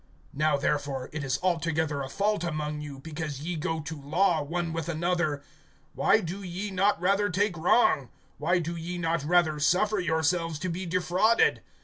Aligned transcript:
(7)Now 0.35 0.59
therefore, 0.59 1.11
it 1.13 1.23
is 1.23 1.37
altogether 1.43 2.01
a 2.01 2.09
fault 2.09 2.43
among 2.43 2.81
you, 2.81 2.97
because 2.97 3.41
ye 3.41 3.55
go 3.55 3.81
to 3.81 4.01
law 4.01 4.41
one 4.41 4.73
with 4.73 4.89
another. 4.89 5.43
Why 5.93 6.21
do 6.21 6.41
ye 6.41 6.71
not 6.71 6.99
rather 6.99 7.29
take 7.29 7.55
wrong? 7.55 8.09
Why 8.39 8.57
do 8.57 8.75
ye 8.75 8.97
not 8.97 9.23
rather 9.23 9.59
suffer 9.59 9.99
yourselves 9.99 10.57
to 10.57 10.69
be 10.69 10.87
defrauded? 10.87 11.61